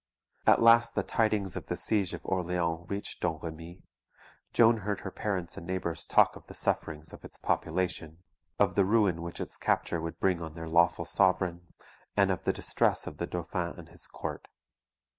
At 0.47 0.63
last 0.63 0.95
the 0.95 1.03
tidings 1.03 1.55
of 1.55 1.67
the 1.67 1.77
siege 1.77 2.15
of 2.15 2.21
Orleans 2.25 2.89
reached 2.89 3.21
Domremy, 3.21 3.83
Joan 4.51 4.77
heard 4.77 5.01
her 5.01 5.11
parents 5.11 5.57
and 5.57 5.67
neighbours 5.67 6.07
talk 6.07 6.35
of 6.35 6.47
the 6.47 6.55
sufferings 6.55 7.13
of 7.13 7.23
its 7.23 7.37
population, 7.37 8.23
of 8.57 8.73
the 8.73 8.83
ruin 8.83 9.21
which 9.21 9.39
its 9.39 9.57
capture 9.57 10.01
would 10.01 10.19
bring 10.19 10.41
on 10.41 10.53
their 10.53 10.67
lawful 10.67 11.05
sovereign, 11.05 11.73
and 12.17 12.31
of 12.31 12.45
the 12.45 12.51
distress 12.51 13.05
of 13.05 13.17
the 13.17 13.27
Dauphin 13.27 13.75
and 13.77 13.89
his 13.89 14.07
court. 14.07 14.47